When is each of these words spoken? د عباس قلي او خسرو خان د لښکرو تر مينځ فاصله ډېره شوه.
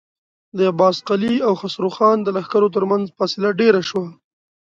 د 0.57 0.59
عباس 0.71 0.97
قلي 1.07 1.35
او 1.47 1.53
خسرو 1.61 1.89
خان 1.97 2.17
د 2.21 2.27
لښکرو 2.35 2.73
تر 2.75 2.83
مينځ 2.89 3.05
فاصله 3.17 3.49
ډېره 3.61 3.81
شوه. 3.89 4.07